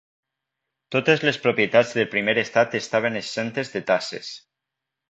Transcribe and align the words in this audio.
Totes 0.95 1.25
les 1.27 1.37
propietats 1.43 1.93
del 1.99 2.09
primer 2.17 2.37
estat 2.47 2.81
estaven 2.83 3.21
exemptes 3.25 3.75
de 3.77 3.85
taxes. 3.95 4.35